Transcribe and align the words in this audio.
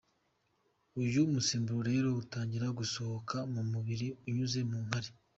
Uyu 1.01 1.21
musemburo 1.33 1.81
rero 1.91 2.07
utangira 2.23 2.67
gusohoka 2.79 3.35
mu 3.53 3.61
mubiri 3.71 4.07
unyuze 4.27 4.59
mu 4.69 4.77
nkari. 4.85 5.09